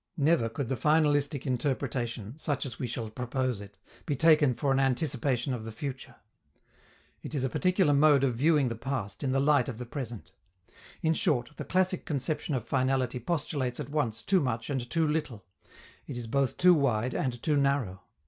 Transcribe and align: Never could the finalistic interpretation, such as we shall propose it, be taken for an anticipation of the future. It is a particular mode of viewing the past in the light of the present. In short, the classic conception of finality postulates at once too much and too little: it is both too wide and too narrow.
Never 0.17 0.49
could 0.49 0.67
the 0.67 0.75
finalistic 0.75 1.45
interpretation, 1.45 2.35
such 2.35 2.65
as 2.65 2.79
we 2.79 2.87
shall 2.87 3.11
propose 3.11 3.61
it, 3.61 3.77
be 4.07 4.15
taken 4.15 4.55
for 4.55 4.71
an 4.71 4.79
anticipation 4.79 5.53
of 5.53 5.63
the 5.63 5.71
future. 5.71 6.15
It 7.21 7.35
is 7.35 7.43
a 7.43 7.49
particular 7.49 7.93
mode 7.93 8.23
of 8.23 8.33
viewing 8.33 8.69
the 8.69 8.75
past 8.75 9.21
in 9.23 9.31
the 9.31 9.39
light 9.39 9.69
of 9.69 9.77
the 9.77 9.85
present. 9.85 10.31
In 11.03 11.13
short, 11.13 11.51
the 11.57 11.65
classic 11.65 12.03
conception 12.03 12.55
of 12.55 12.65
finality 12.65 13.19
postulates 13.19 13.79
at 13.79 13.89
once 13.89 14.23
too 14.23 14.39
much 14.41 14.71
and 14.71 14.89
too 14.89 15.07
little: 15.07 15.45
it 16.07 16.17
is 16.17 16.25
both 16.25 16.57
too 16.57 16.73
wide 16.73 17.13
and 17.13 17.39
too 17.43 17.55
narrow. 17.55 18.01